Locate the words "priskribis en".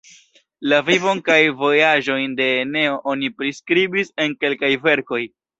3.43-4.37